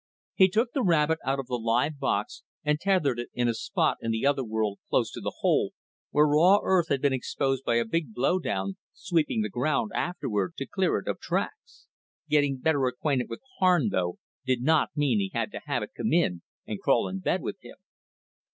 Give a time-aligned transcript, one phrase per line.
[0.33, 3.97] He took the rabbit out of the live box and tethered it in a spot
[4.01, 5.73] in the other world close to the hole,
[6.09, 10.65] where raw earth had been exposed by a big blowdown, sweeping the ground afterward to
[10.65, 11.85] clear it of tracks.
[12.27, 15.91] Getting better acquainted with the Harn, though, did not mean he had to have it
[15.95, 17.75] come in and crawl in bed with him.